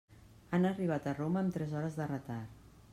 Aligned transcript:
Han 0.57 0.65
arribat 0.69 1.05
a 1.05 1.15
Roma 1.19 1.45
amb 1.45 1.55
tres 1.59 1.77
hores 1.81 2.01
de 2.03 2.13
retard. 2.17 2.63